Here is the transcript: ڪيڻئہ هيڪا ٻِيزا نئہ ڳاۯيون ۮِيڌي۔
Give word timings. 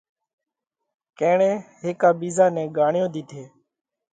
ڪيڻئہ 1.17 1.51
هيڪا 1.81 2.09
ٻِيزا 2.19 2.45
نئہ 2.55 2.63
ڳاۯيون 2.75 3.07
ۮِيڌي۔ 3.13 3.43